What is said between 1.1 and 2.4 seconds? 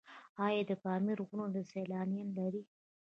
غرونه سیلانیان